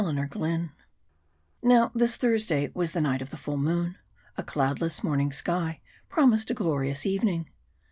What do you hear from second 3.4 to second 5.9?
moon. A cloudless morning sky